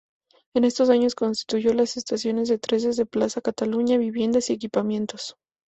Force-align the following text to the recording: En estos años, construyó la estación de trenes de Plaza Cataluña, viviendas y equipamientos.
En 0.55 0.63
estos 0.63 0.89
años, 0.89 1.13
construyó 1.13 1.75
la 1.75 1.83
estación 1.83 2.43
de 2.43 2.57
trenes 2.57 2.97
de 2.97 3.05
Plaza 3.05 3.39
Cataluña, 3.39 3.99
viviendas 3.99 4.49
y 4.49 4.53
equipamientos. 4.53 5.35